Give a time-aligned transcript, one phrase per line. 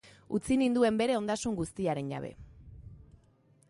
[0.37, 2.35] Utzi ninduen bere ondasun guztiaren jabe